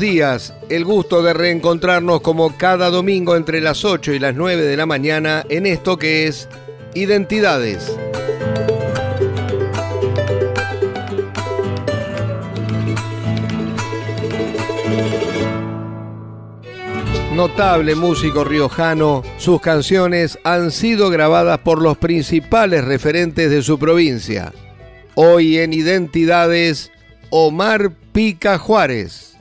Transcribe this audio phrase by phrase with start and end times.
[0.00, 0.54] Días.
[0.68, 4.86] El gusto de reencontrarnos como cada domingo entre las 8 y las 9 de la
[4.86, 6.48] mañana en esto que es
[6.94, 7.96] Identidades.
[17.34, 24.54] Notable músico riojano, sus canciones han sido grabadas por los principales referentes de su provincia.
[25.14, 26.90] Hoy en Identidades,
[27.28, 29.35] Omar Pica Juárez.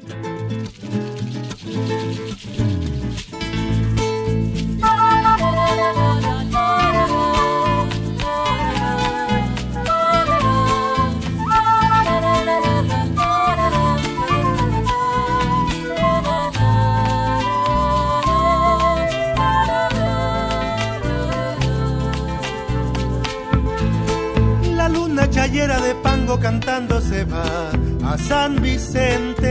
[26.39, 27.71] Cantando se va
[28.03, 29.47] a San Vicente.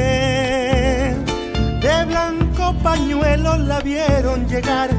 [1.80, 4.90] De blanco pañuelo la vieron llegar,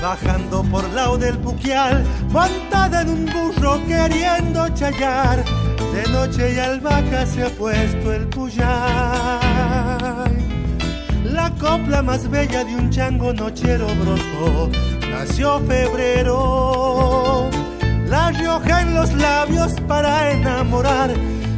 [0.00, 5.44] bajando por lao del Puquial, montada en un burro queriendo chayar.
[5.92, 8.62] De noche y albahaca se ha puesto el puyay.
[11.24, 14.70] La copla más bella de un chango nochero brotó,
[15.10, 17.21] nació febrero.
[18.12, 21.10] La rioja en los labios para enamorar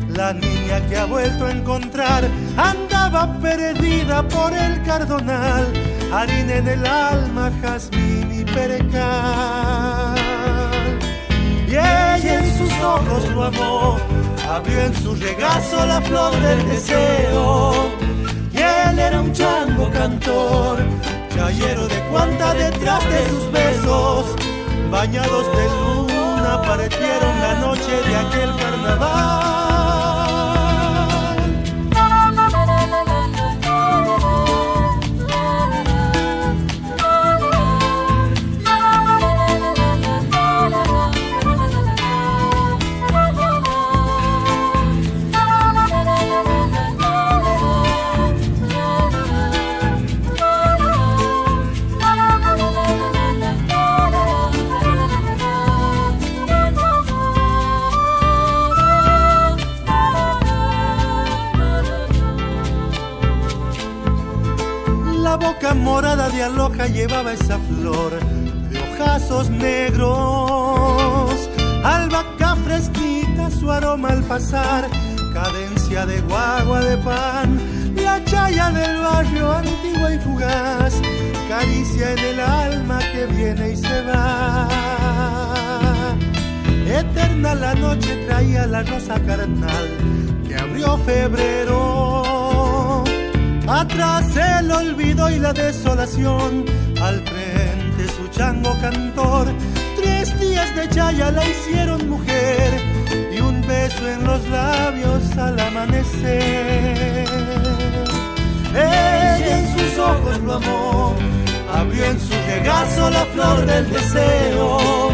[0.07, 2.23] la niña que ha vuelto a encontrar
[2.57, 5.67] andaba perdida por el cardonal,
[6.13, 10.15] harina en el alma, jazmín y percal.
[11.67, 13.97] Y ella en sus ojos lo amó,
[14.49, 17.91] abrió en su regazo la flor del deseo.
[18.53, 20.79] Y él era un chango cantor,
[21.35, 24.37] chayero de cuanta detrás de sus besos,
[24.93, 26.14] bañados de
[26.45, 29.64] luna, partieron la noche de aquel carnaval.
[65.95, 68.11] Morada de aloja llevaba esa flor
[68.69, 71.31] de hojazos negros,
[71.85, 74.89] albahaca fresquita, su aroma al pasar,
[75.33, 77.61] cadencia de guagua de pan,
[77.95, 80.95] la chaya del barrio antigua y fugaz,
[81.49, 84.69] caricia en el alma que viene y se va.
[86.89, 89.87] Eterna la noche traía la rosa carnal
[90.49, 92.14] que abrió febrero
[93.67, 96.67] Atrás el olvido y la desolación,
[97.01, 99.47] al frente su chango cantor.
[99.97, 102.79] Tres días de chaya la hicieron mujer
[103.33, 107.27] y un beso en los labios al amanecer.
[108.75, 111.15] Ella en sus ojos lo amó,
[111.73, 115.11] abrió en su regazo la flor del deseo.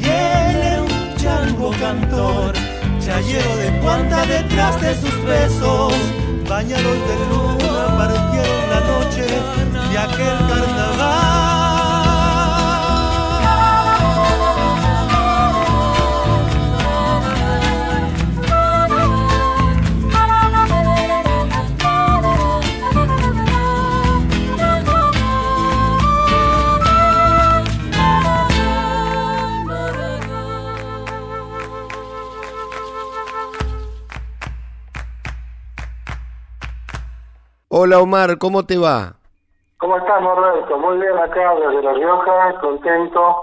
[0.00, 2.52] Y él era un chango cantor,
[2.98, 5.94] chayero de cuanta detrás de sus besos
[6.48, 7.61] bañados de partieron
[8.72, 9.26] la noche
[9.90, 10.91] de aquel carnaval.
[37.74, 39.14] Hola Omar, ¿cómo te va?
[39.78, 40.76] ¿Cómo estás, Norberto?
[40.76, 43.42] Muy bien acá desde La Rioja, contento,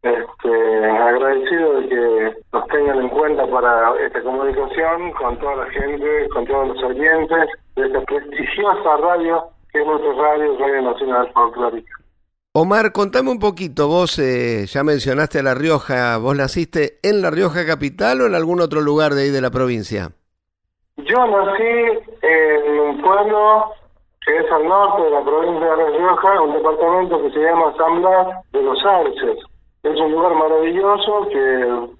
[0.00, 6.26] este, agradecido de que nos tengan en cuenta para esta comunicación con toda la gente,
[6.32, 11.92] con todos los oyentes de esta prestigiosa radio que es nuestra radio, Radio Nacional Folclórica.
[12.54, 17.30] Omar, contame un poquito, vos eh, ya mencionaste a La Rioja, ¿vos naciste en La
[17.30, 20.12] Rioja capital o en algún otro lugar de ahí de la provincia?
[20.96, 23.72] Yo nací en un pueblo
[24.24, 27.74] que es al norte de la provincia de La Rioja, un departamento que se llama
[27.76, 28.02] San
[28.52, 29.38] de los Arces.
[29.82, 31.38] Es un lugar maravilloso que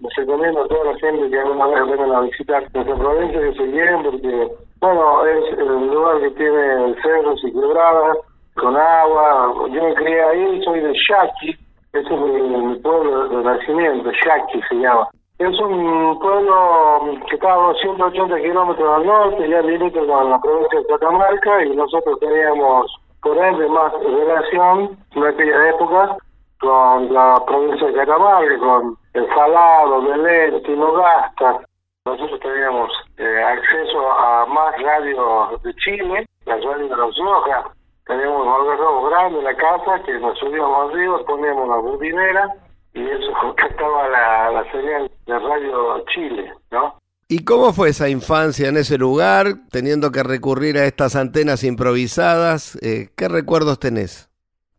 [0.00, 3.52] les recomiendo a toda la gente que alguna vez vengan a visitar nuestra provincia que
[3.52, 4.48] se quieren porque,
[4.80, 8.16] bueno, es un lugar que tiene cerros y quebradas,
[8.54, 9.54] con agua.
[9.70, 11.50] Yo me crié ahí, soy de Yaqui,
[11.92, 15.06] ese es mi, pueblo de nacimiento, Yaqui se llama.
[15.38, 20.80] Es un pueblo que está a 280 kilómetros al norte, ya limita con la provincia
[20.80, 22.90] de Catamarca, y nosotros teníamos,
[23.20, 26.16] por ende, más relación en aquella época
[26.58, 31.60] con la provincia de Catamarca, con el Salado, Belén, Tinogasta.
[32.06, 37.70] Nosotros teníamos eh, acceso a más radios de Chile, las radios de los Rioja,
[38.06, 42.54] Teníamos un algarrobo grande en la casa que nos subíamos arriba, poníamos la bobinera
[42.96, 46.94] y eso captaba la, la señal de Radio Chile, ¿no?
[47.28, 52.76] ¿Y cómo fue esa infancia en ese lugar, teniendo que recurrir a estas antenas improvisadas?
[52.82, 54.30] Eh, ¿Qué recuerdos tenés?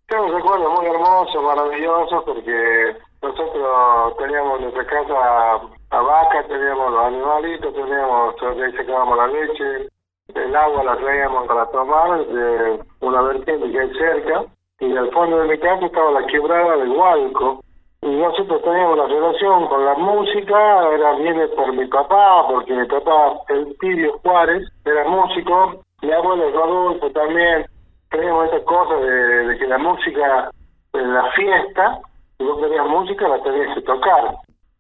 [0.08, 5.62] Tengo recuerdos muy hermosos, maravillosos, porque nosotros teníamos en nuestra casa
[5.92, 9.90] a vaca, teníamos los animalitos, teníamos, ahí sacábamos la leche,
[10.34, 14.46] el agua la traíamos para tomar de una vertiente que hay cerca
[14.80, 17.64] y al fondo de mi casa estaba la quebrada del Hualco
[18.08, 22.86] y nosotros teníamos la relación con la música, era viene por mi papá, porque mi
[22.88, 27.66] papá, el Pidio Juárez, era músico, mi abuelo Rodolfo también,
[28.10, 30.50] teníamos esa cosa de, que la música
[30.94, 32.00] en la fiesta,
[32.38, 34.36] si vos querías música la tenías que tocar.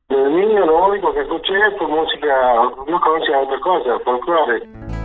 [0.07, 2.53] Desde niño lo único que escuché fue música,
[2.87, 4.96] no conocía otra cosa, folclore.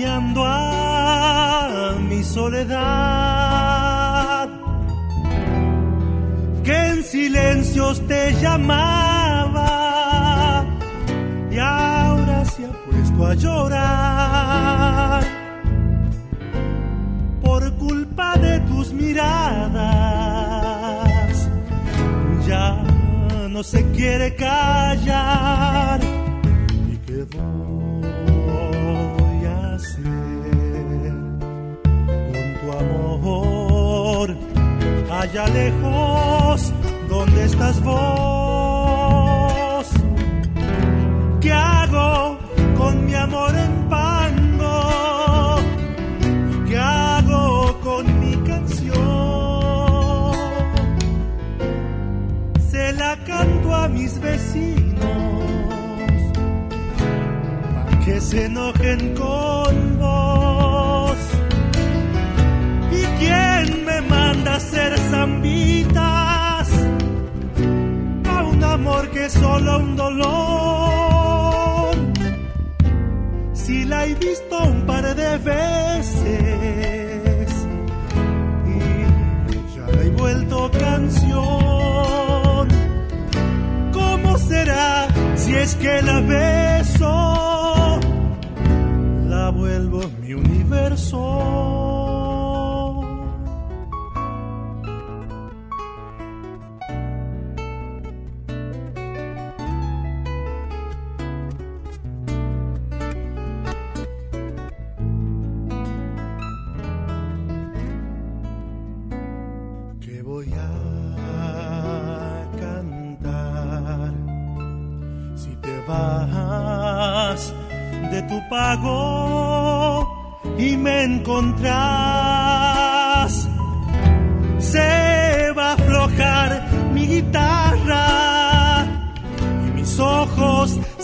[0.00, 2.88] A mi soledad,
[6.64, 9.66] que en silencios te llamaba
[11.50, 15.22] y ahora se ha puesto a llorar
[17.42, 19.82] por culpa de tus miradas.
[22.46, 22.82] Ya
[23.50, 25.41] no se quiere callar
[35.32, 36.72] allá lejos,
[37.08, 39.86] ¿dónde estás vos?
[41.40, 42.38] ¿Qué hago
[42.76, 45.56] con mi amor en pango?
[46.68, 48.92] ¿Qué hago con mi canción?
[52.70, 55.00] Se la canto a mis vecinos
[57.74, 59.51] para que se enojen con
[69.40, 71.94] solo un dolor.
[73.52, 76.32] Si la he visto un par de veces
[78.66, 78.78] y
[79.74, 82.68] ya la he vuelto canción,
[83.92, 88.00] ¿cómo será si es que la beso?
[89.28, 92.01] La vuelvo mi universo.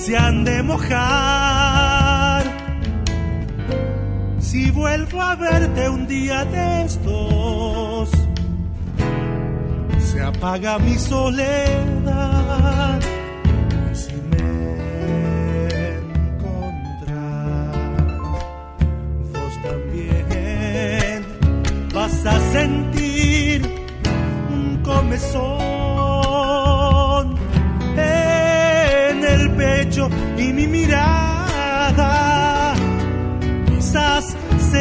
[0.08, 2.42] Se han de mojar.
[4.38, 8.10] Si vuelvo a verte un día de estos,
[9.98, 12.38] se apaga mi soledad
[22.24, 23.62] a sentir
[24.50, 25.57] un comezón.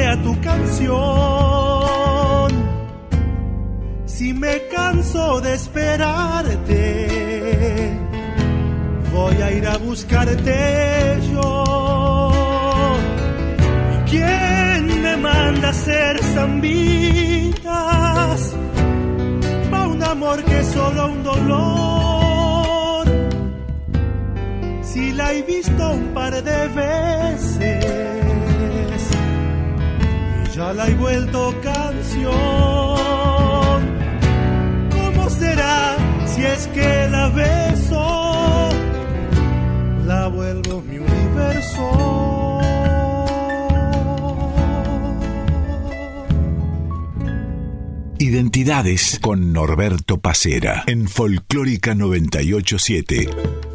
[0.08, 0.98] Sea tu canción.
[4.06, 6.86] Si me canso de esperarte,
[9.14, 11.64] voy a ir a buscarte yo.
[14.10, 17.62] ¿Quién me manda a hacer zambitas?
[19.72, 23.06] Pa' un amor que es solo un dolor.
[24.82, 27.07] Si la he visto un par de veces
[30.58, 32.34] ya la he vuelto canción.
[34.92, 35.96] ¿Cómo será
[36.26, 38.70] si es que la beso?
[40.08, 42.60] La vuelvo mi universo.
[48.18, 53.67] Identidades con Norberto Pacera en Folclórica 987.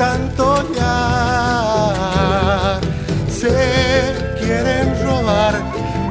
[0.00, 0.96] tanto ya
[3.28, 3.54] se
[4.40, 5.54] quieren robar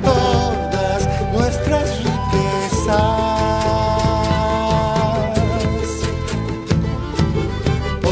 [0.03, 1.01] todas
[1.33, 2.87] nuestras riquezas.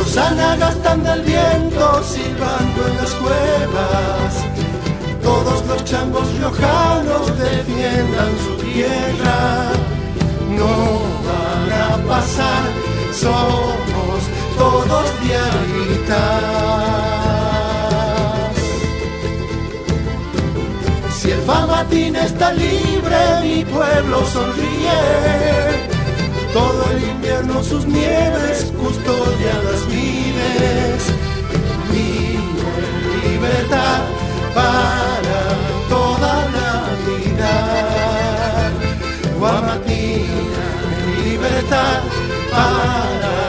[0.02, 4.32] Osana gastando el viento, silbando en las cuevas.
[5.22, 9.38] Todos los changos riojanos defiendan su tierra.
[10.60, 10.74] No
[11.28, 12.66] van a pasar,
[13.14, 13.97] solo
[14.58, 16.18] todos diaritas.
[21.18, 25.02] Si el Famatín está libre, mi pueblo sonríe.
[26.54, 31.04] Todo el invierno sus nieves custodian las vives.
[31.92, 34.00] Vivo en libertad
[34.56, 35.40] para
[35.90, 37.62] toda Navidad.
[39.38, 42.00] Guamatina en libertad
[42.52, 43.47] para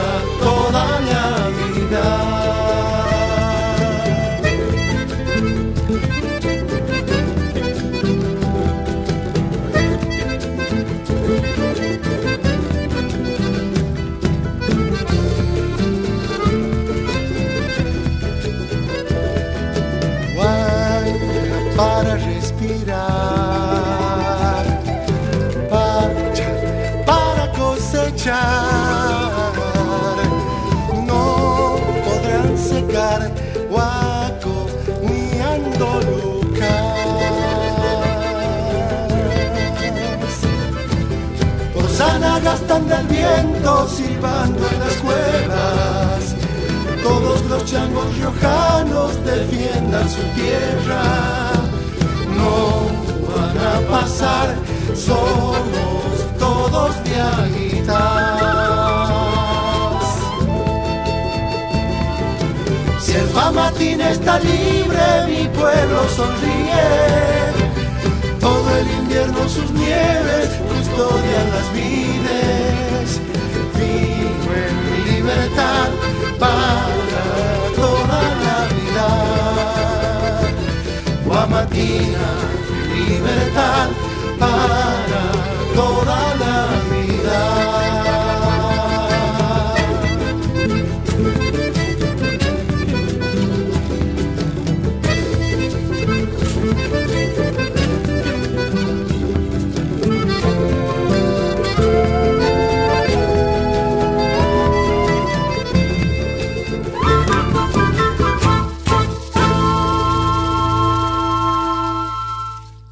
[42.49, 46.21] gastan del viento silbando en las cuevas.
[47.03, 51.03] Todos los changos riojanos defiendan su tierra.
[52.41, 52.57] No
[53.33, 54.47] van a pasar,
[54.95, 55.59] somos
[56.39, 57.99] todos de aguitas.
[63.21, 66.87] el Matín está libre, mi pueblo sonríe.
[68.41, 70.49] Todo el invierno sus nieves
[70.99, 73.21] historias las vives,
[73.77, 74.77] vive en
[75.15, 75.89] libertad
[76.41, 77.25] para
[77.77, 79.09] toda la vida.
[81.25, 82.29] Guamatina,
[82.97, 83.89] libertad
[84.41, 85.23] para
[85.73, 86.57] toda la
[86.91, 86.98] vida.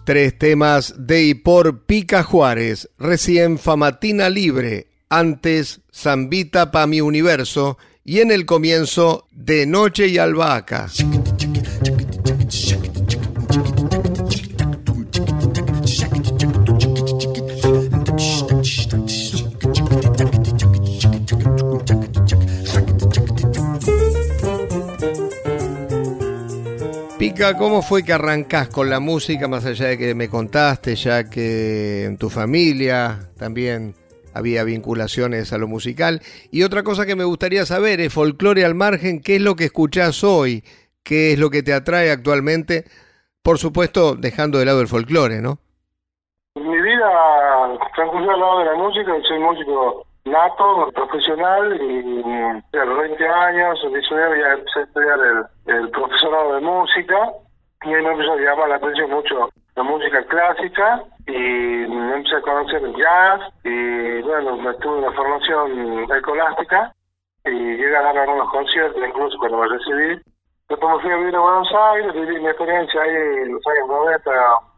[0.06, 7.76] Tres temas de y por Pica Juárez, recién Famatina Libre, antes Zambita pa' mi universo
[8.04, 10.86] y en el comienzo De Noche y Albahaca.
[27.58, 32.04] ¿Cómo fue que arrancás con la música, más allá de que me contaste, ya que
[32.04, 33.94] en tu familia también
[34.32, 36.22] había vinculaciones a lo musical?
[36.50, 39.64] Y otra cosa que me gustaría saber es folclore al margen, ¿qué es lo que
[39.64, 40.64] escuchás hoy?
[41.02, 42.84] ¿Qué es lo que te atrae actualmente?
[43.42, 45.58] Por supuesto, dejando de lado el folclore, ¿no?
[46.54, 47.06] Mi vida
[47.94, 53.80] transcurrió al lado de la música, soy músico nato, profesional, y a los 20 años,
[53.82, 57.32] 19 ya empecé a estudiar el, el profesorado de música,
[57.84, 62.36] y ahí me empezó a llamar la atención mucho la música clásica, y me empecé
[62.36, 66.92] a conocer el jazz, y bueno, me tuve una formación escolástica,
[67.44, 70.20] y llegué a dar algunos conciertos, incluso cuando me recibí.
[70.68, 73.88] Después me fui a vivir a Buenos Aires, viví mi experiencia ahí en los años
[73.88, 74.30] 90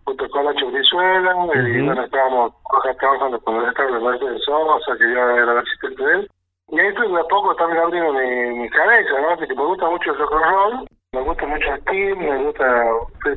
[0.09, 2.53] junto con Nacho Brizuela, y bueno, estábamos
[2.99, 6.31] trabajando con el estado de Mercedes Sosa, que yo era el asistente de él.
[6.71, 9.37] Y ahí de a poco también abriendo mi, mi cabeza, ¿no?
[9.37, 12.85] Que me gusta mucho el rock and roll, me gusta mucho el team, me gusta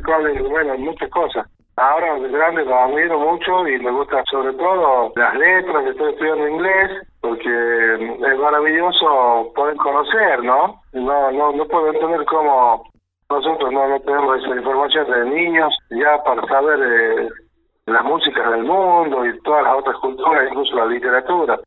[0.05, 1.47] Collins, bueno, muchas cosas.
[1.75, 6.47] Ahora de grande lo admiro mucho y me gusta sobre todo las letras, estoy estudiando
[6.47, 7.49] inglés, porque
[7.95, 10.81] es maravilloso poder conocer, ¿no?
[10.93, 12.83] No, no, no puedo entender cómo
[13.31, 17.29] nosotros no, tenemos esa información de niños ya para saber eh,
[17.85, 21.59] las músicas del mundo y todas las otras culturas, incluso la literatura.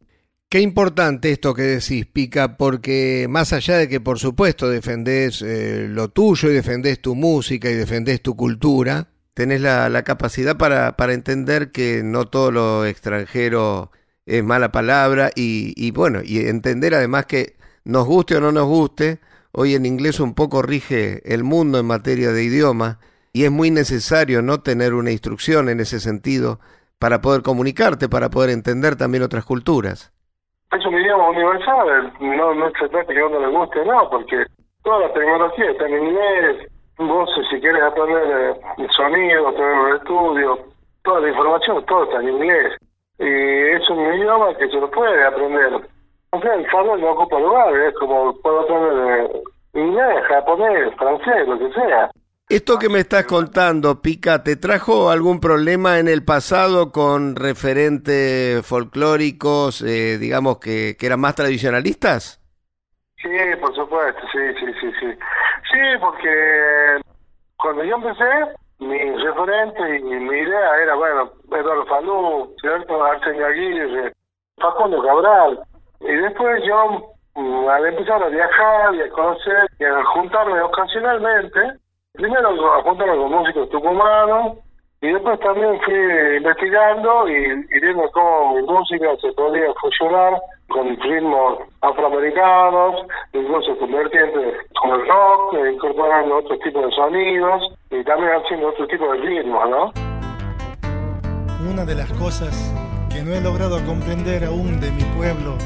[0.49, 5.88] Qué importante esto que decís, Pica, porque más allá de que por supuesto defendés eh,
[5.88, 10.97] lo tuyo y defendés tu música y defendés tu cultura, tenés la, la capacidad para,
[10.97, 13.91] para entender que no todo lo extranjero
[14.26, 18.67] es mala palabra y, y bueno, y entender además que nos guste o no nos
[18.67, 19.19] guste,
[19.56, 22.99] Hoy en inglés un poco rige el mundo en materia de idioma
[23.32, 26.58] y es muy necesario no tener una instrucción en ese sentido
[26.99, 30.12] para poder comunicarte, para poder entender también otras culturas.
[30.73, 34.45] Es un idioma universal, no, no se trata que a uno le guste, no, porque
[34.82, 39.97] toda la tecnología está en inglés, vos si quieres aprender eh, el sonido, tener el
[39.99, 40.58] estudio,
[41.04, 42.73] toda la información, todo está en inglés.
[43.21, 45.94] Y es un idioma que se lo puede aprender
[46.42, 49.30] el saber no ocupa lugar, es como puedo aprender
[49.75, 52.10] inglés, japonés, francés, lo que sea.
[52.49, 58.66] Esto que me estás contando, Pica, ¿te trajo algún problema en el pasado con referentes
[58.66, 62.40] folclóricos, eh, digamos, que, que eran más tradicionalistas?
[63.16, 65.06] Sí, por supuesto, sí, sí, sí, sí.
[65.73, 67.00] Sí, porque
[67.56, 68.30] cuando yo empecé,
[68.80, 73.02] mi referente y mi idea era, bueno, Eduardo Falú, ¿cierto?
[73.02, 74.12] Arsenio Aguirre,
[74.58, 75.60] Facundo Cabral,
[76.06, 81.60] y después yo, mm, al empezar a viajar y a conocer y a juntarme ocasionalmente,
[82.12, 84.58] primero a juntarme con músicos tucumanos,
[85.04, 85.95] y después también fui
[86.38, 94.56] investigando y, viendo cómo mi música se podía fusionar con ritmos afroamericanos, incluso con vertientes
[94.80, 99.19] como el rock, e incorporando otros tipos de sonidos y también haciendo otro tipo de
[99.19, 99.93] ritmos, ¿no?
[101.71, 102.73] Una de las cosas
[103.15, 105.57] que no he logrado comprender aún de mi pueblo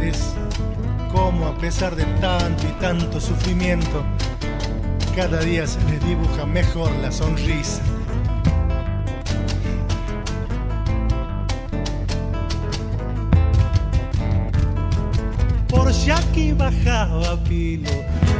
[0.00, 0.34] es
[1.10, 4.04] cómo a pesar de tanto y tanto sufrimiento,
[5.16, 7.82] cada día se les dibuja mejor la sonrisa.
[15.68, 17.90] Por aquí bajaba Pilo,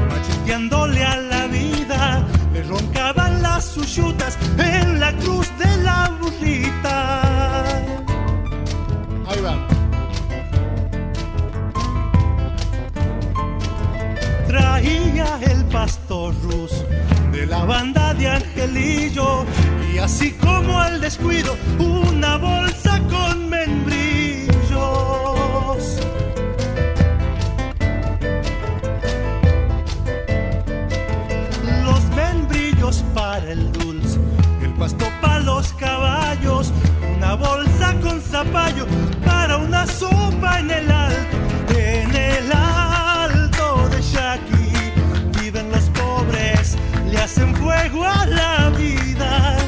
[0.08, 7.55] macheteándole a la vida, me roncaban las suyutas en la cruz de la burrita.
[14.46, 16.86] Traía el pastor ruso
[17.32, 19.44] de la banda de Angelillo
[19.92, 24.48] y así como al descuido una bolsa con membrillos.
[31.84, 34.20] Los membrillos para el dulce,
[34.62, 36.72] el pasto para los caballos,
[37.16, 37.65] una bolsa
[38.44, 41.36] para una sopa en el alto,
[41.74, 45.40] en el alto de Shaki.
[45.40, 46.76] Viven los pobres,
[47.10, 49.65] le hacen fuego a la vida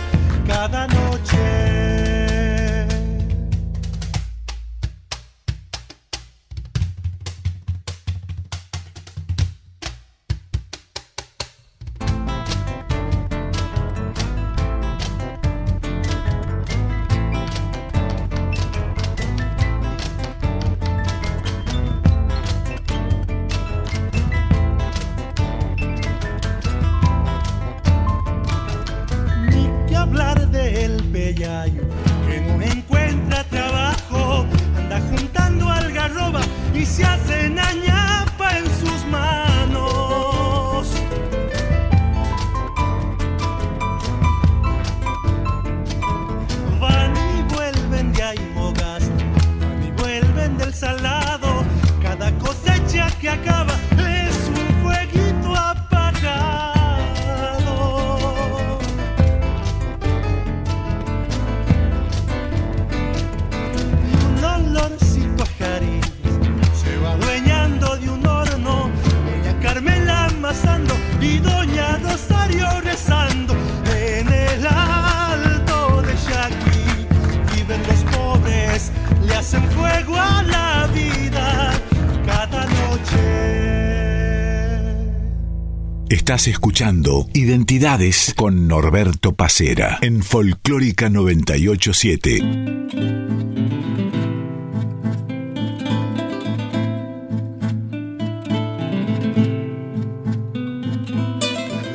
[86.29, 92.41] Estás escuchando Identidades con Norberto Pacera en Folclórica 987.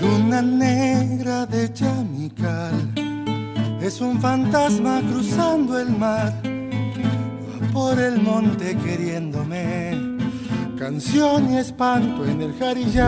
[0.01, 2.91] luna negra de Chamical
[3.83, 6.41] es un fantasma cruzando el mar
[7.71, 10.02] por el monte queriéndome
[10.83, 13.07] canción y espanto en el jarillar.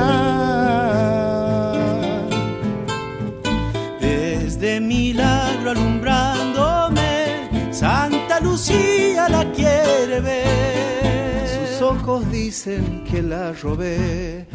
[3.99, 11.45] Desde milagro alumbrándome, Santa Lucía la quiere ver.
[11.49, 14.47] Sus ojos dicen que la robé,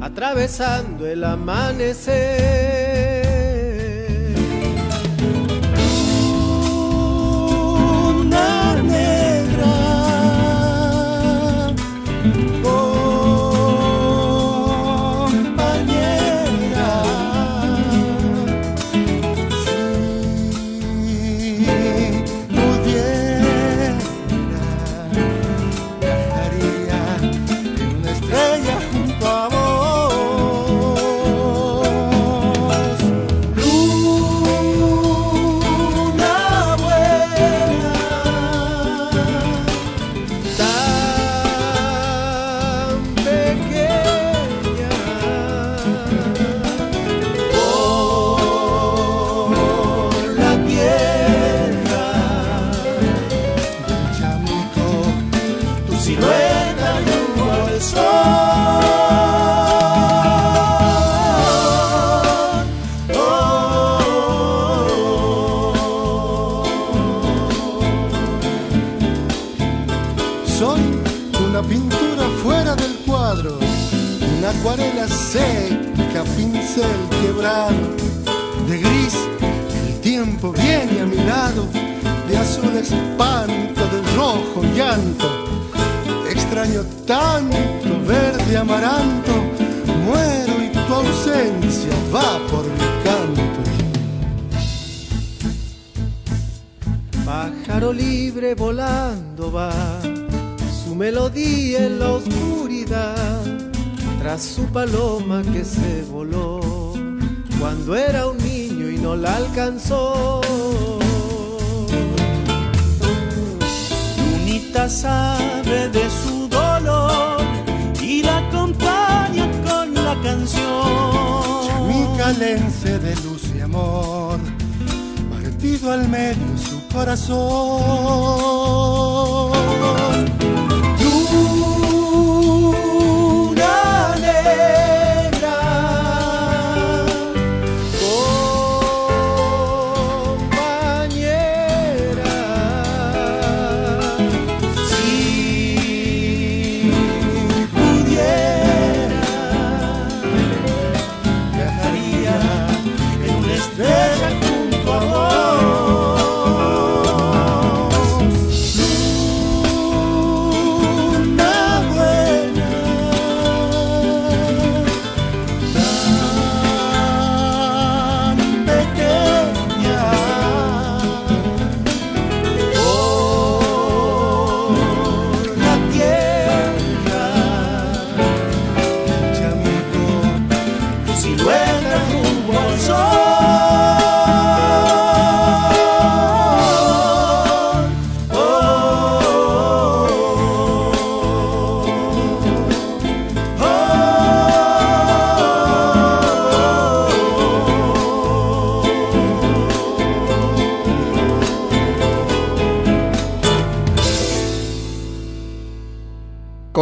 [0.00, 2.89] atravesando el amanecer.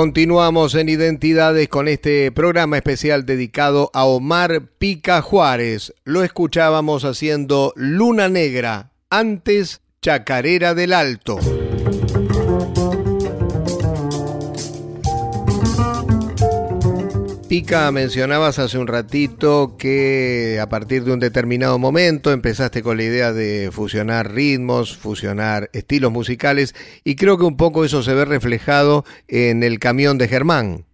[0.08, 5.92] Continuamos en Identidades con este programa especial dedicado a Omar Pica Juárez.
[6.04, 11.38] Lo escuchábamos haciendo Luna Negra, antes Chacarera del Alto.
[17.48, 23.04] Pica, mencionabas hace un ratito que a partir de un determinado momento empezaste con la
[23.04, 26.74] idea de fusionar ritmos, fusionar estilos musicales
[27.06, 30.84] y creo que un poco eso se ve reflejado en el camión de Germán.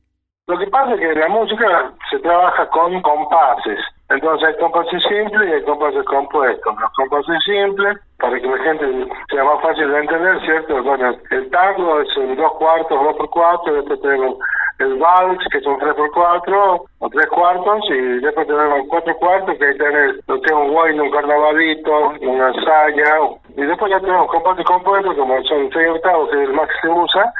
[0.46, 3.80] Lo que pasa es que la música se trabaja con compases.
[4.10, 6.76] Entonces hay compases simples y hay compases compuestos.
[6.78, 10.82] Los compases simples, para que la gente sea más fácil de entender, ¿cierto?
[10.84, 14.36] Bueno, el tango es en dos cuartos, dos por cuatro, después tenemos
[14.78, 19.78] el vals, que son 3x4 o 3 cuartos, y después tenemos 4 cuartos, que ahí
[19.78, 23.18] tenés lo que un guayno, un carnavalito, una saya,
[23.56, 26.88] y después ya tenemos compuesto y compuesto, como son 6 octavos, que el más que
[26.88, 27.32] se usa,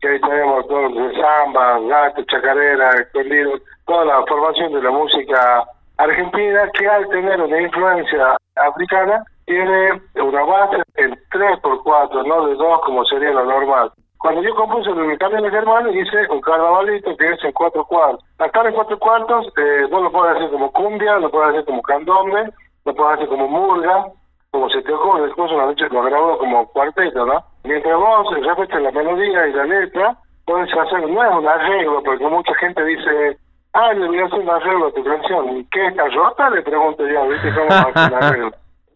[0.00, 3.52] que ahí tenemos todos los samba, gato, chacarera, escondido,
[3.86, 5.64] toda la formación de la música
[5.96, 12.80] argentina, que al tener una influencia africana, tiene una base en 3x4, no de 2
[12.84, 13.92] como sería lo normal.
[14.18, 18.24] Cuando yo compuse el cambio de Germán, hice un carnavalito que es en cuatro cuartos.
[18.38, 21.82] Acá en cuatro cuartos, eh, vos lo puedes hacer como cumbia, lo puedes hacer como
[21.82, 22.50] candombe,
[22.84, 24.06] lo puedes hacer como murga,
[24.50, 27.44] como se te ocurre, después una noche lo grabo como cuarteto, ¿no?
[27.64, 32.26] Mientras vos respetes la melodía y la letra, puedes hacer, no es un arreglo, porque
[32.26, 33.38] mucha gente dice,
[33.74, 35.58] ah, le voy a hacer un arreglo a tu canción.
[35.58, 36.50] ¿Y qué está rota?
[36.50, 38.50] Le pregunto yo, ¿viste cómo va a hacer un arreglo?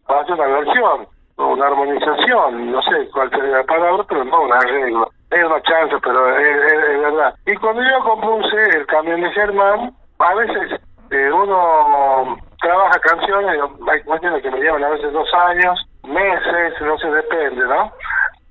[0.07, 1.07] Hacer una versión
[1.47, 5.09] una armonización, no sé cuál sería la palabra, pero no un arreglo.
[5.29, 7.33] Es una chance, pero es, verdad.
[7.45, 13.59] Y cuando yo compuse el camión de Germán, a veces eh, uno trabaja canciones,
[13.91, 17.91] hay cuestiones que me llevan a veces dos años, meses, no sé, depende, ¿no?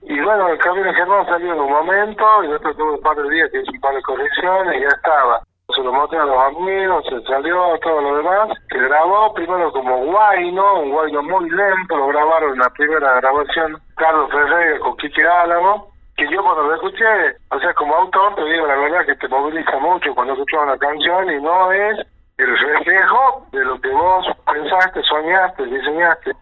[0.02, 3.16] Y bueno, el camión de Germán salió en un momento, y después tuve un par
[3.16, 5.40] de días que hice un par de correcciones y ya estaba
[5.72, 10.04] se lo mostré a los amigos, se salió todo lo demás, se grabó primero como
[10.06, 15.26] guayno, un guayno muy lento, lo grabaron en la primera grabación Carlos Ferreira con Quique
[15.26, 19.16] Álamo, que yo cuando lo escuché, o sea, como autor te digo la verdad que
[19.16, 21.98] te moviliza mucho cuando escuchas una canción y no es
[22.38, 26.32] el reflejo de lo que vos pensaste, soñaste, diseñaste.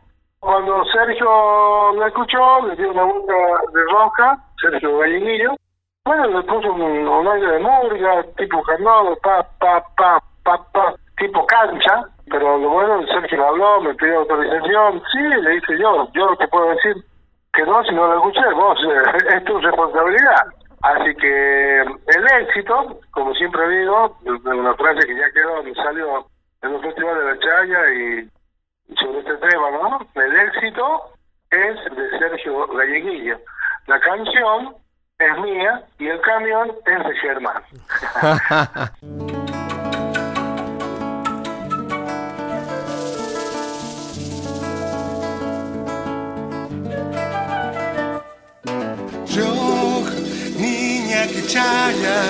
[0.41, 3.33] Cuando Sergio lo escuchó, le dio una vuelta
[3.73, 5.57] de roca, Sergio Gallinillo,
[6.09, 11.45] bueno, le puso un, aire de murga, tipo carnaval, pa, pa, pa, pa, pa, tipo
[11.45, 16.49] cancha, pero lo bueno, Sergio habló, me pidió autorización, sí, le dije yo, yo te
[16.49, 16.97] puedo decir
[17.53, 20.47] que no, si no lo escuché, vos, eh, es tu responsabilidad.
[20.81, 26.25] Así que el éxito, como siempre digo, una frase que ya quedó, me salió
[26.63, 28.31] en un festival de la Chaya y
[28.97, 29.99] sobre este tema, ¿no?
[30.15, 31.03] El éxito
[31.51, 33.39] es de Sergio Galleguillo.
[33.89, 34.75] La canción
[35.21, 37.61] es mía y el camión es de Germán.
[49.27, 50.05] Yo,
[50.57, 52.23] niña que chaya,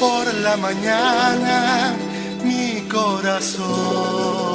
[0.00, 1.94] por la mañana
[2.42, 4.53] mi corazón.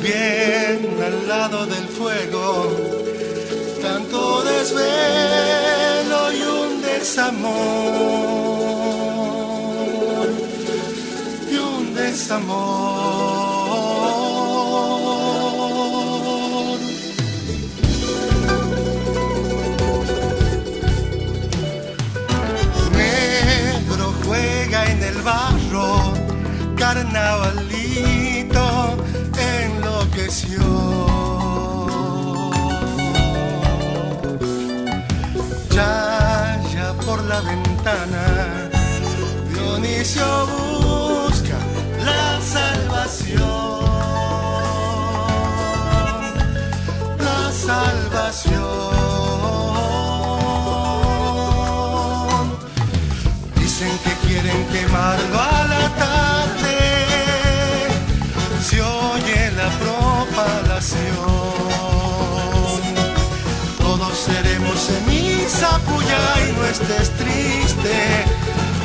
[0.00, 2.70] Bien al lado del fuego
[3.82, 7.58] tanto desvelo y un desamor,
[11.50, 13.48] y un desamor.
[24.24, 26.12] Juega en el barro,
[26.76, 28.68] carnavalito
[30.28, 31.08] enloqueció.
[37.06, 38.68] por la ventana,
[39.48, 40.24] Dionisio
[40.82, 41.58] busca
[42.04, 43.40] la salvación,
[47.18, 48.87] la salvación.
[66.70, 68.24] Estés triste.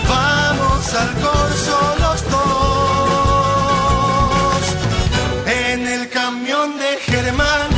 [0.08, 2.44] Vamos al corso los dos.
[5.46, 7.70] En el camión de Germán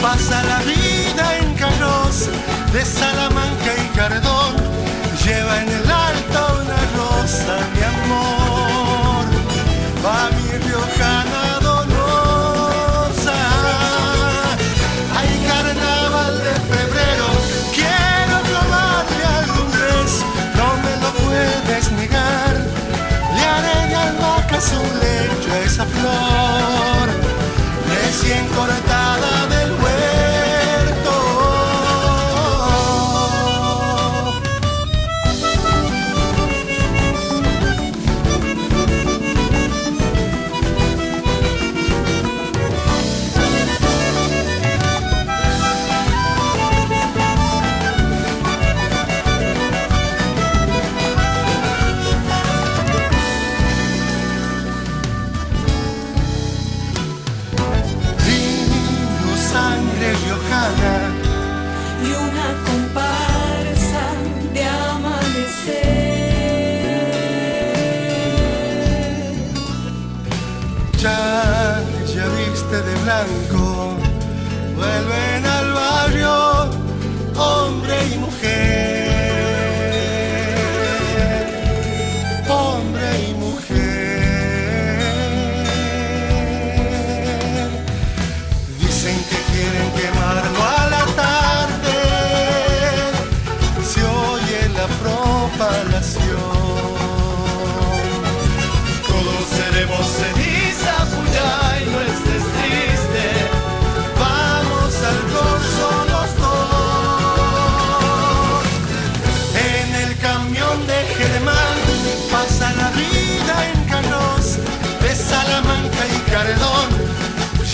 [0.00, 2.28] pasa la vida en carros
[2.72, 4.56] de Salamanca y Cardón.
[5.24, 9.24] Lleva en el alto una rosa, mi amor.
[10.04, 10.29] Va
[28.66, 28.89] recién
[74.76, 76.70] vuelven al barrio
[77.36, 78.99] hombre y mujer.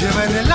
[0.02, 0.45] En el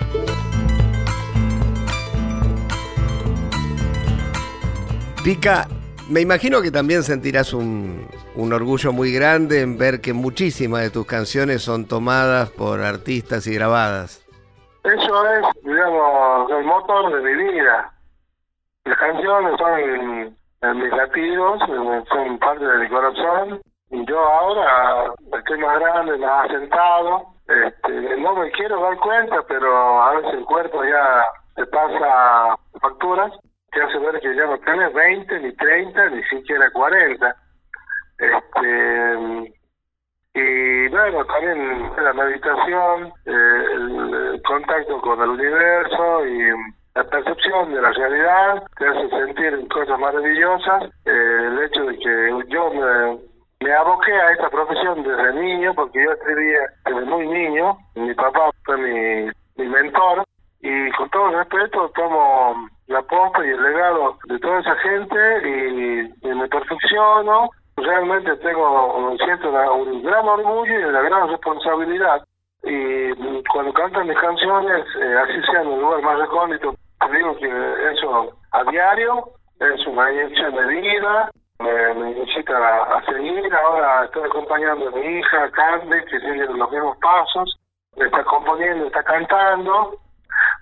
[5.23, 5.69] Pica,
[6.09, 11.05] me imagino que también sentirás un, orgullo muy grande en ver que muchísimas de tus
[11.05, 14.24] canciones son tomadas por artistas y grabadas.
[14.85, 17.91] Eso es, digamos, el motor de mi vida.
[18.85, 21.59] Las canciones son mis latidos,
[22.11, 23.63] son parte de mi corazón.
[23.91, 27.23] Y yo ahora estoy más grande, más asentado.
[27.49, 31.25] Este, no me quiero dar cuenta, pero a veces el cuerpo ya
[31.57, 33.33] te pasa facturas
[33.73, 37.37] que hace ver que ya no tienes 20, ni 30, ni siquiera 40.
[38.19, 39.55] Este,
[40.35, 46.49] y bueno, también la meditación, eh, el contacto con el universo y
[46.95, 50.85] la percepción de la realidad te hace sentir cosas maravillosas.
[51.05, 53.19] Eh, el hecho de que yo me,
[53.61, 58.51] me aboqué a esta profesión desde niño, porque yo escribía desde muy niño, mi papá
[58.65, 60.23] fue mi, mentor,
[60.61, 65.17] y con todo respeto tomo la posta y el legado de toda esa gente
[65.49, 72.23] y, me perfecciono realmente tengo siento un gran orgullo y una gran responsabilidad
[72.67, 77.37] y cuando cantan mis canciones eh, así sea en el lugar más recóndito te digo
[77.37, 79.25] que eso a diario
[79.61, 83.55] es una inyección de vida me, me incita a, seguir.
[83.55, 87.61] Ahora estoy acompañando a mi hija Candy que sigue los mismos pasos
[87.97, 89.99] está componiendo está cantando.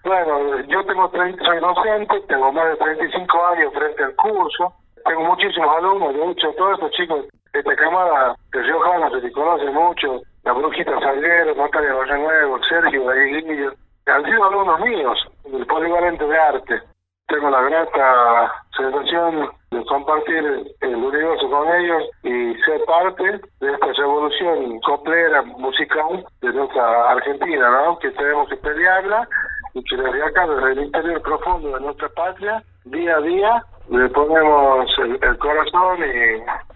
[0.05, 4.75] Bueno yo tengo 30 soy docente tengo más de 35 años frente al curso
[5.05, 9.71] tengo muchísimos alumnos, de hecho, todos estos chicos esta cámara de Riojana se te conoce
[9.71, 13.73] mucho, la Brujita Salguero, Natalia Valle Nuevo, Sergio Galleguillo,
[14.07, 16.83] han sido alumnos míos del Polivalente de Arte.
[17.29, 23.87] Tengo la grata sensación de compartir el universo con ellos y ser parte de esta
[23.93, 27.99] revolución coplera musical de nuestra Argentina, ¿no?
[28.01, 29.29] Que tenemos que pelearla
[29.75, 34.09] y que desde acá, desde el interior profundo de nuestra patria, día a día, le
[34.11, 36.01] ponemos el, corazón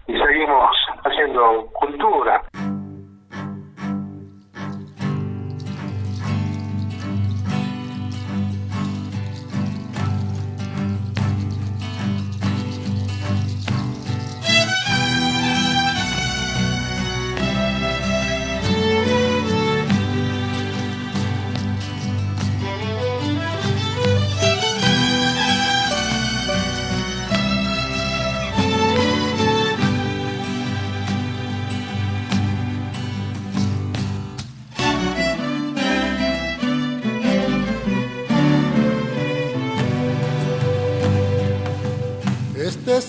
[0.07, 2.41] y seguimos haciendo cultura.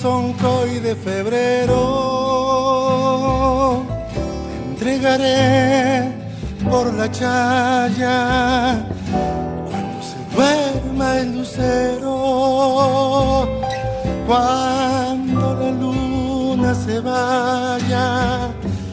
[0.09, 1.83] Soncoy de febrero.
[4.49, 6.13] Te entregaré
[6.71, 8.17] por la chaya
[9.69, 12.13] cuando se duerma el lucero,
[14.31, 18.07] cuando la luna se vaya,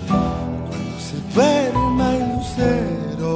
[0.10, 3.36] cuando se duerma el lucero,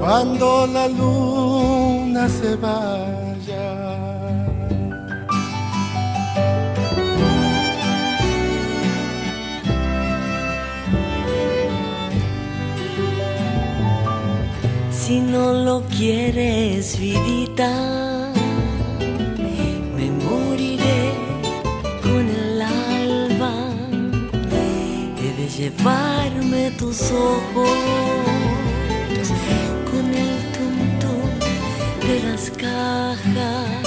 [0.00, 3.01] cuando la luna se vaya.
[15.52, 17.70] No lo quieres, vidita,
[19.96, 21.12] me moriré
[22.02, 23.54] con el alba.
[25.18, 27.78] He de llevarme tus ojos
[29.90, 30.76] con el tum
[32.08, 33.84] de las cajas.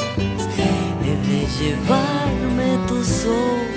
[1.05, 3.74] He de llevarme tus ojos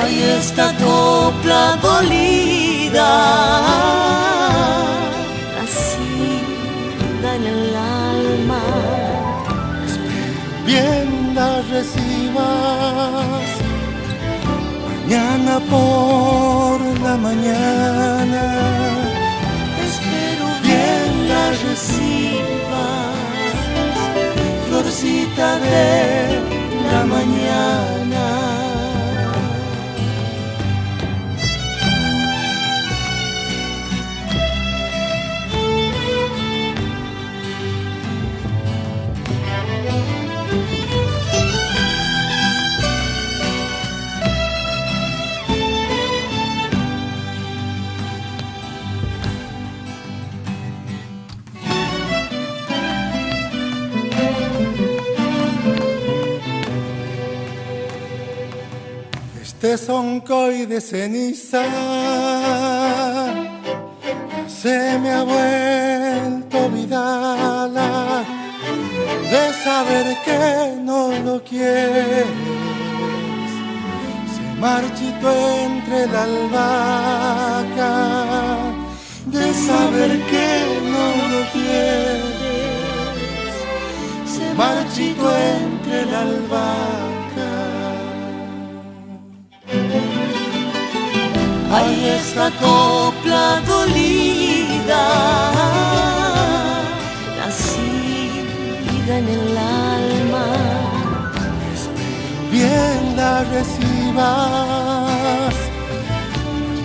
[0.00, 3.12] Ahí está copla dolida,
[5.56, 8.62] nacida en el alma.
[10.64, 13.48] bien la recibas
[15.08, 18.44] mañana por la mañana.
[19.88, 23.08] Espero bien la recibas,
[24.68, 26.40] florcita de
[26.92, 27.97] la mañana.
[59.70, 61.62] Este soncoy de ceniza
[64.46, 68.24] se me ha vuelto vidala
[69.30, 72.24] de saber que no lo quieres.
[74.34, 75.28] Se marchito
[75.66, 77.92] entre la albahaca
[79.26, 80.48] de saber que
[80.94, 82.24] no lo quieres.
[84.34, 87.07] Se marchito entre la albahaca.
[91.70, 95.04] Ahí está copla dolida,
[97.38, 100.46] nacida en el alma.
[102.50, 104.88] bien la recibas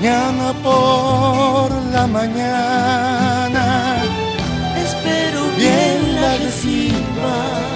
[0.03, 3.65] mañana por la mañana.
[4.85, 7.73] Espero Bien la recibas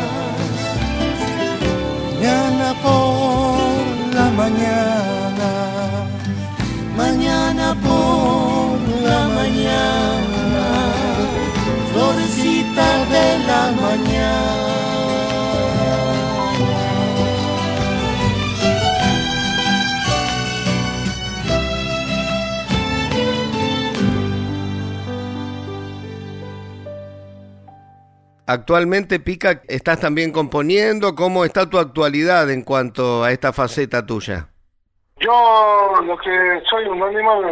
[2.19, 4.76] mañana por la mañana.
[28.49, 31.15] Actualmente, Pica, estás también componiendo.
[31.15, 34.47] ¿Cómo está tu actualidad en cuanto a esta faceta tuya?
[35.19, 37.43] Yo lo que soy un animal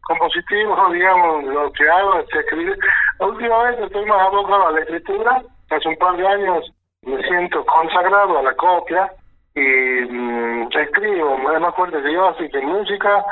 [0.00, 2.78] compositivo, digamos, lo que hago es escribir.
[3.18, 5.42] Últimamente estoy más abocado a la escritura.
[5.72, 9.10] Hace un par de años me siento consagrado a la copia
[9.54, 13.24] y mm, escribo, es más fuerte que yo, así que música,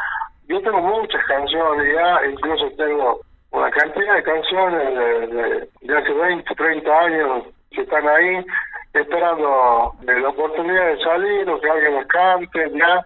[0.48, 3.20] yo tengo muchas canciones ya, incluso tengo
[3.50, 8.44] una cantidad de canciones de, hace 20, 30 años que están ahí
[8.92, 13.04] esperando la oportunidad de salir o que alguien las cante, ya.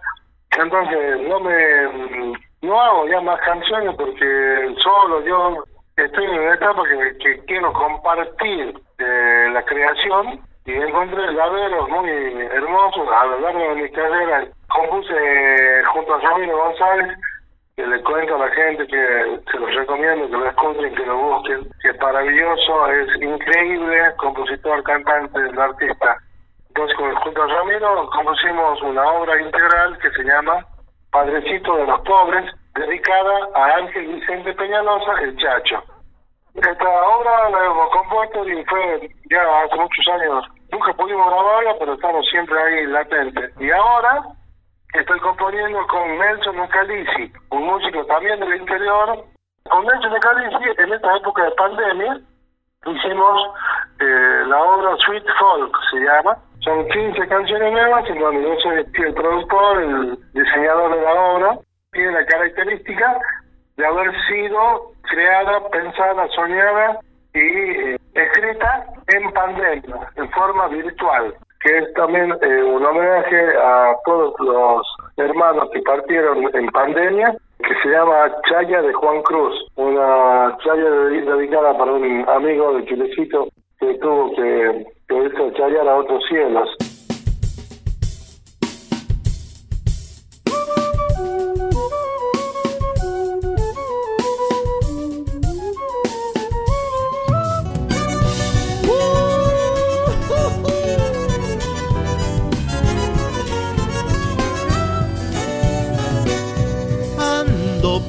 [0.57, 5.64] Entonces, no me no hago ya más canciones porque solo yo
[5.97, 12.11] estoy en una etapa que, que quiero compartir eh, la creación y encontré laderos muy
[12.11, 14.47] hermosos a lo largo de mi carrera.
[14.68, 17.18] Compuse junto a Ramiro González,
[17.76, 21.16] que le cuento a la gente que se los recomiendo, que lo escuchen, que lo
[21.16, 26.16] busquen, que es maravilloso, es increíble, compositor, cantante, artista.
[26.68, 30.66] Entonces, junto a Ramiro compusimos una obra integral que se llama
[31.11, 35.83] Padrecito de los Pobres, dedicada a Ángel Vicente Peñalosa, el Chacho.
[36.55, 40.45] Esta obra la hemos compuesto y fue ya hace muchos años.
[40.70, 43.53] Nunca pudimos grabarla, pero estamos siempre ahí latentes.
[43.61, 44.22] Y ahora
[44.93, 49.25] estoy componiendo con Nelson Scalisi, un músico también del interior.
[49.68, 52.20] Con Nelson Scalisi, en esta época de pandemia,
[52.87, 53.51] hicimos
[54.01, 56.39] eh, la obra Sweet Folk, se llama.
[56.61, 61.59] Son 15 canciones nuevas en donde yo soy el productor, el diseñador de la obra.
[61.95, 63.18] Tiene la característica
[63.76, 67.01] de haber sido creada, pensada, soñada
[67.32, 73.95] y eh, escrita en pandemia, en forma virtual, que es también eh, un homenaje a
[74.05, 74.86] todos los
[75.16, 81.76] hermanos que partieron en pandemia, que se llama Chaya de Juan Cruz, una chaya dedicada
[81.78, 86.93] para un amigo de Chilecito que tuvo que, que irse a chayar a otros cielos.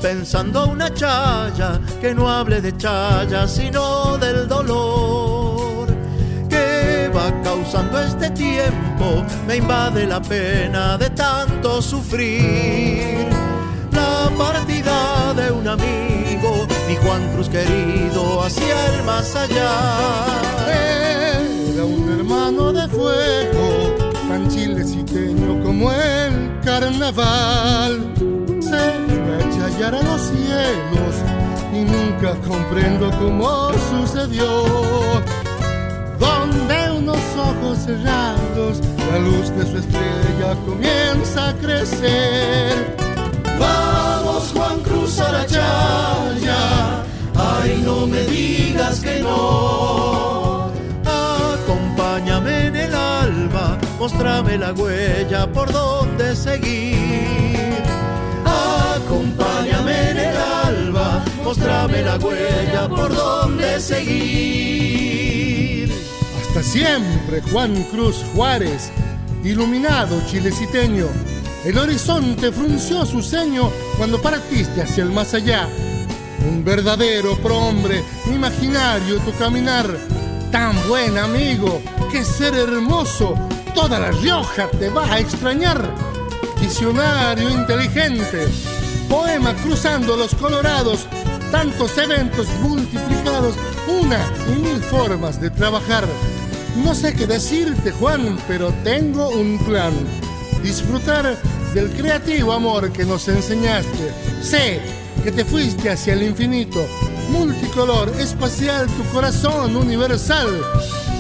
[0.06, 5.88] Pensando una chaya que no hable de chaya sino del dolor
[6.48, 9.26] que va causando este tiempo.
[9.48, 13.28] Me invade la pena de tanto sufrir.
[13.94, 19.72] La partida de un amigo mi Juan Cruz querido hacia el más allá.
[21.74, 23.96] Era un hermano de fuego
[24.30, 28.14] tan chileciteño como el carnaval
[29.84, 31.16] a los cielos
[31.72, 34.64] y nunca comprendo cómo sucedió.
[36.18, 38.80] Donde unos ojos cerrados,
[39.12, 42.96] la luz de su estrella comienza a crecer.
[43.60, 47.04] Vamos Juan Cruz a la chaya,
[47.36, 50.72] ay no me digas que no.
[51.06, 57.95] Acompáñame en el alba, mostrame la huella por donde seguir.
[59.38, 65.12] Acompáñame en el alba, mostrame la huella por donde seguir.
[66.42, 68.92] Hasta siempre, Juan Cruz Juárez,
[69.44, 71.08] iluminado chileciteño.
[71.66, 75.68] El horizonte frunció su ceño cuando partiste hacia el más allá.
[76.48, 79.86] Un verdadero prohombre, imaginario tu caminar.
[80.52, 83.36] Tan buen amigo, que ser hermoso,
[83.74, 85.94] toda la Rioja te va a extrañar.
[86.62, 88.48] Visionario inteligente,
[89.10, 91.06] Poema cruzando los colorados,
[91.52, 93.56] tantos eventos multiplicados,
[93.88, 96.06] una y mil formas de trabajar.
[96.84, 99.94] No sé qué decirte, Juan, pero tengo un plan.
[100.64, 101.38] Disfrutar
[101.74, 104.12] del creativo amor que nos enseñaste.
[104.42, 104.82] Sé
[105.24, 106.86] que te fuiste hacia el infinito,
[107.30, 110.50] multicolor, espacial, tu corazón universal.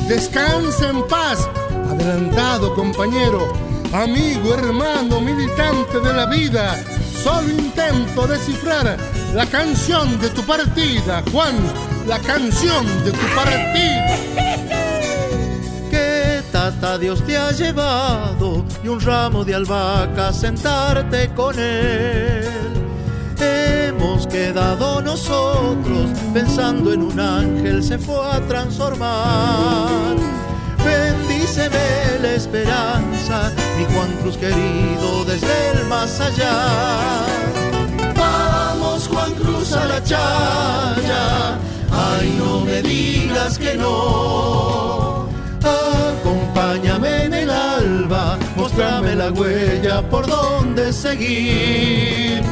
[0.08, 1.48] Descansa en paz,
[1.90, 3.54] adelantado compañero,
[3.94, 6.84] amigo, hermano, militante de la vida
[7.24, 8.98] Solo intento descifrar
[9.34, 11.56] la canción de tu partida, Juan,
[12.08, 14.18] la canción de tu partida.
[15.90, 22.50] Que tata Dios te ha llevado y un ramo de albahaca sentarte con él.
[23.40, 30.35] Hemos quedado nosotros pensando en un ángel se fue a transformar
[34.06, 37.26] Juan Cruz querido desde el más allá.
[38.16, 41.58] Vamos Juan Cruz a la chaya,
[41.92, 45.28] ay no me digas que no.
[46.22, 52.44] Acompáñame en el alba, mostrame la huella por donde seguir.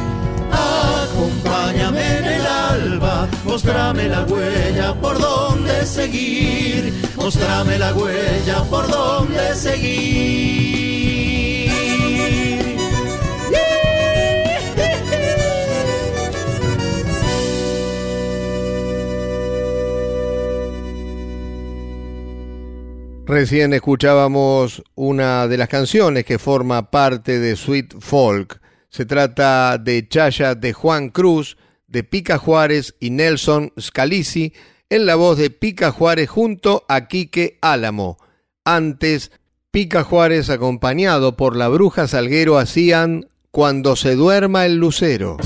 [0.50, 9.54] Acompáñame en el alba, mostrame la huella por donde seguir, mostrame la huella por donde
[9.54, 11.13] seguir.
[23.26, 28.60] Recién escuchábamos una de las canciones que forma parte de Sweet Folk
[28.94, 31.56] se trata de Chaya de Juan Cruz,
[31.88, 34.52] de Pica Juárez y Nelson Scalisi,
[34.88, 38.18] en la voz de Pica Juárez junto a Quique Álamo.
[38.64, 39.32] Antes,
[39.72, 45.38] Pica Juárez acompañado por la bruja Salguero hacían Cuando se duerma el lucero.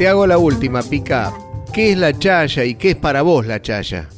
[0.00, 1.30] Te hago la última, Pica.
[1.74, 4.08] ¿Qué es la chaya y qué es para vos la chaya?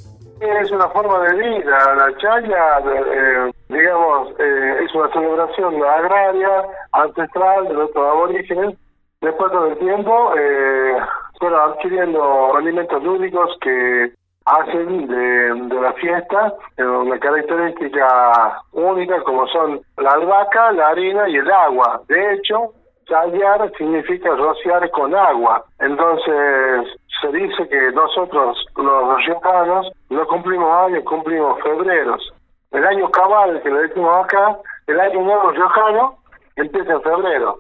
[0.41, 1.95] es una forma de vida.
[1.97, 6.63] La chaya, eh, digamos, eh, es una celebración agraria,
[6.93, 8.79] ancestral de nuestros aborígenes.
[9.23, 10.99] Después con el tiempo, eh,
[11.41, 14.13] fueron adquiriendo alimentos lúdicos que
[14.45, 21.51] hacen de, la fiesta una característica única como son la albahaca, la harina y el
[21.51, 22.03] agua.
[22.07, 22.73] De hecho,
[23.07, 25.65] tallar significa rociar con agua.
[25.79, 32.33] Entonces, se dice que nosotros, los riojanos, no cumplimos años, cumplimos febreros.
[32.71, 36.19] El año cabal, que le decimos acá, el año nuevo riojano,
[36.57, 37.59] empieza en febrero.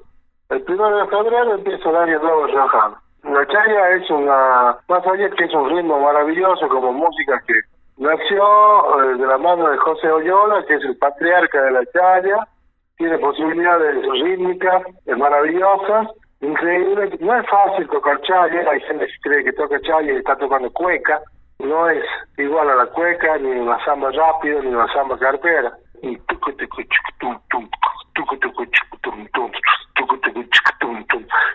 [0.48, 2.96] El primero de febrero empieza el año nuevo riojano.
[3.24, 7.54] La chaya es una, más allá que es un ritmo maravilloso como música que
[7.98, 12.48] nació eh, de la mano de José Oyola, que es el patriarca de la chaya,
[12.96, 16.08] tiene posibilidades rítmicas maravillosas,
[16.40, 17.16] increíble.
[17.20, 20.70] No es fácil tocar chaya, hay gente que cree que toca chaya y está tocando
[20.72, 21.20] cueca,
[21.58, 22.04] no es
[22.38, 25.72] igual a la cueca, ni una samba rápida, ni una samba cartera.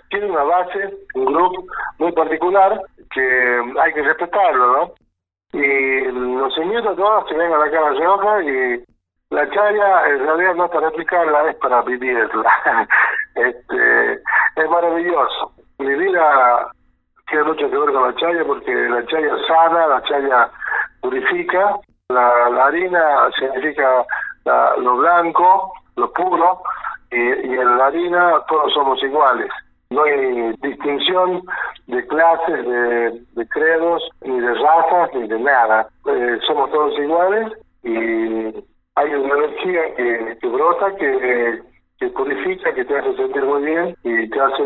[0.10, 1.66] Tiene una base, un grupo
[2.00, 2.82] muy particular
[3.14, 4.94] que hay que respetarlo, ¿no?
[5.54, 8.84] Y los a todos que vengan acá a la Rioja y
[9.30, 12.51] la chaya en realidad no para replicarla, es para vivirla.
[13.36, 15.51] este, es maravilloso.
[15.80, 16.71] Mi vida
[17.30, 20.49] tiene mucho que ver con la chaya porque la chaya sana, la chaya
[21.01, 21.78] purifica,
[22.09, 24.05] la, la harina significa
[24.78, 26.61] lo blanco, lo puro,
[27.11, 29.49] y, en la harina todos somos iguales.
[29.89, 31.43] No hay distinción
[31.88, 35.88] de clases, de, credos, ni de razas, ni de nada.
[36.05, 37.53] Eh, somos todos iguales
[37.84, 38.53] y
[38.98, 41.62] hay una energía que, brota, que,
[42.00, 44.64] que purifica, que te hace sentir muy bien y te hace,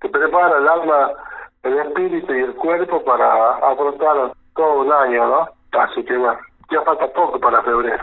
[0.00, 1.10] te prepara el alma,
[1.62, 5.48] el espíritu y el cuerpo para afrontar todo un año, ¿no?
[5.78, 6.38] Así que bueno,
[6.70, 8.02] ya falta poco para febrero.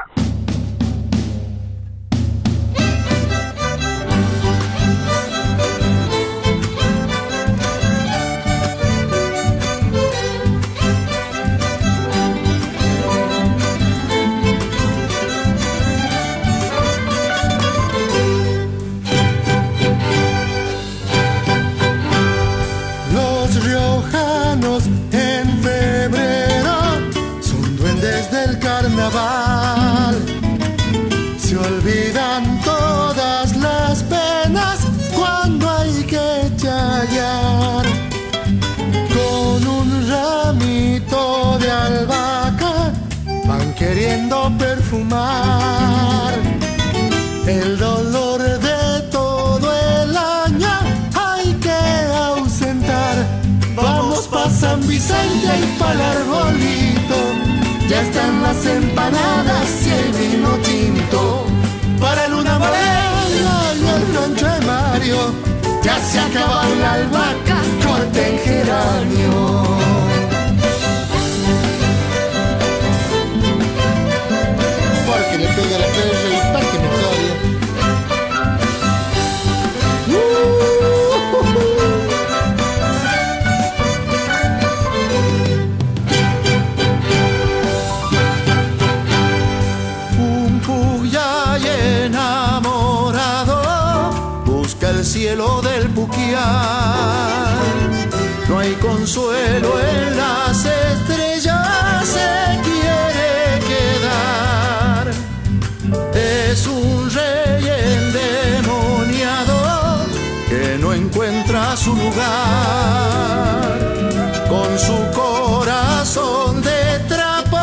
[114.48, 117.58] Con su corazón de trapo,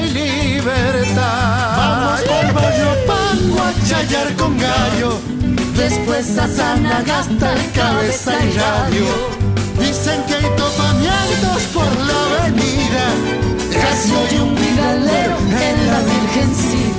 [0.00, 1.76] y libertad.
[1.76, 5.18] Vamos Barrio Pango a chayar con gallo
[5.76, 9.06] después a Sanagasta, cabeza y radio.
[9.78, 13.06] Dicen que hay topamientos por la avenida,
[13.72, 16.93] casi oye un vidalero en la Virgencita.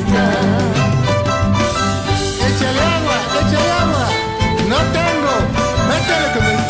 [6.35, 6.64] welcoming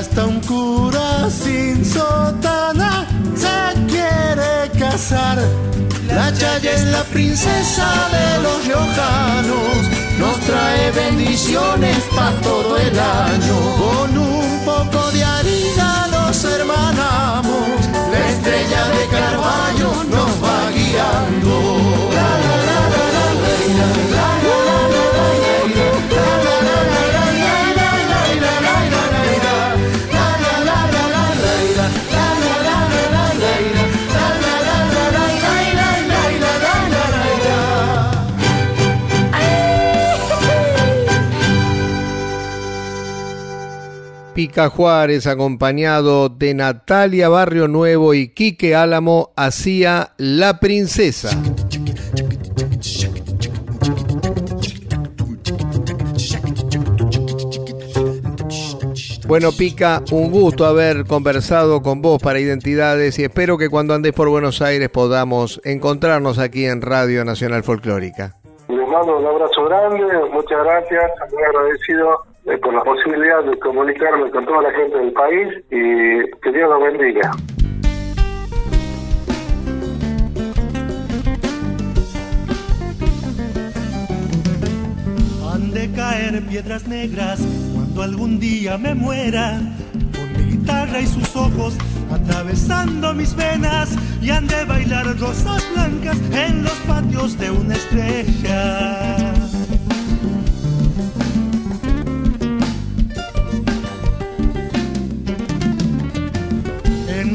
[0.00, 5.38] hasta un cura sin sotana se quiere casar,
[6.08, 13.56] la Chaya es la princesa de los riojanos nos trae bendiciones para todo el año.
[13.82, 17.78] Con un poco de harina nos hermanamos,
[18.12, 22.09] la estrella de Carballo nos va guiando.
[44.50, 51.30] Pica Juárez, acompañado de Natalia Barrio Nuevo y Quique Álamo, hacía La Princesa.
[59.28, 64.12] Bueno, Pica, un gusto haber conversado con vos para Identidades y espero que cuando andes
[64.12, 68.34] por Buenos Aires podamos encontrarnos aquí en Radio Nacional Folclórica.
[68.66, 74.30] Les mando un abrazo grande, muchas gracias, muy agradecido eh, por la posibilidad de comunicarme
[74.30, 77.30] con toda la gente del país y que Dios los bendiga.
[85.52, 87.40] Han de caer piedras negras
[87.74, 89.60] cuando algún día me muera,
[90.14, 91.76] con mi guitarra y sus ojos
[92.10, 99.39] atravesando mis venas y han de bailar rosas blancas en los patios de una estrella.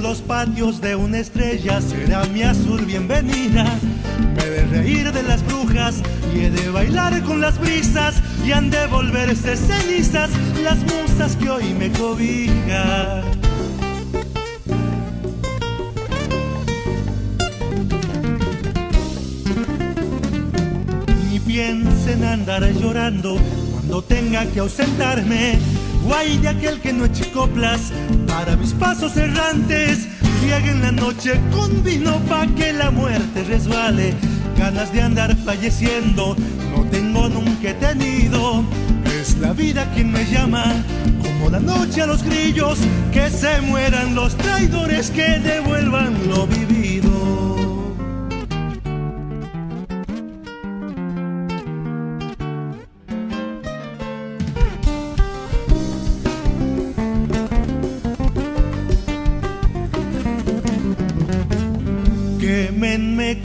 [0.01, 3.65] Los patios de una estrella será mi azul bienvenida.
[4.35, 6.01] Me he de reír de las brujas
[6.33, 8.15] y he de bailar con las brisas
[8.45, 10.29] y han de volverse cenizas
[10.63, 13.23] las musas que hoy me cobijan.
[21.29, 23.37] Ni piensen andar llorando
[23.71, 25.59] cuando tenga que ausentarme
[26.05, 27.91] guay de aquel que no eche coplas
[28.27, 30.07] para mis pasos errantes.
[30.45, 34.13] en la noche con vino pa' que la muerte resbale.
[34.57, 36.35] Ganas de andar falleciendo
[36.71, 38.63] no tengo nunca tenido.
[39.19, 40.65] Es la vida quien me llama,
[41.21, 42.77] como la noche a los grillos.
[43.11, 46.74] Que se mueran los traidores que devuelvan lo vivido.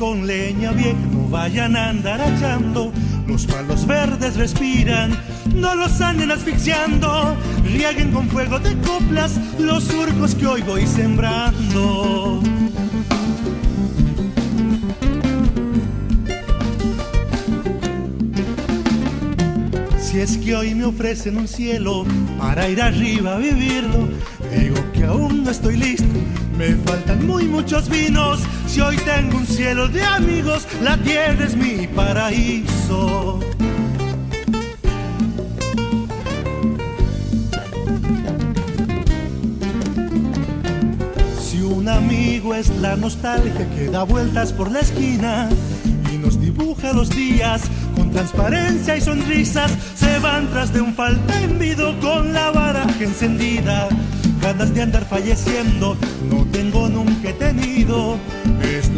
[0.01, 2.91] Con leña vieja, no vayan a andar echando.
[3.27, 5.11] Los palos verdes respiran,
[5.55, 7.37] no los anden asfixiando.
[7.65, 12.41] Rieguen con fuego de coplas los surcos que hoy voy sembrando.
[20.01, 22.07] Si es que hoy me ofrecen un cielo
[22.39, 24.09] para ir arriba a vivirlo,
[24.59, 26.19] digo que aún no estoy listo,
[26.57, 28.41] me faltan muy muchos vinos.
[28.71, 33.41] Si hoy tengo un cielo de amigos, la tierra es mi paraíso.
[41.43, 45.49] Si un amigo es la nostalgia que da vueltas por la esquina
[46.13, 47.63] y nos dibuja los días
[47.97, 50.95] con transparencia y sonrisas, se van tras de un
[51.43, 53.89] envido con la baraja encendida.
[54.41, 55.97] Ganas de andar falleciendo,
[56.31, 58.17] no tengo nunca tenido.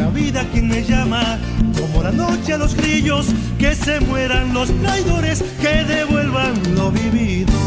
[0.02, 1.38] La vida quien me llama,
[1.80, 7.61] como la noche a los grillos, que se mueran los traidores, que devuelvan lo vivido.